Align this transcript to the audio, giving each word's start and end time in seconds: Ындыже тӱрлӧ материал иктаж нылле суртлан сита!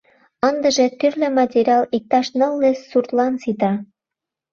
Ындыже 0.49 0.85
тӱрлӧ 0.99 1.27
материал 1.39 1.83
иктаж 1.97 2.27
нылле 2.39 2.71
суртлан 2.89 3.33
сита! 3.43 3.73